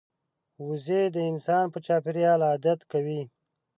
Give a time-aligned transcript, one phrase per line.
[0.65, 3.21] وزې د انسان په چاپېریال عادت کوي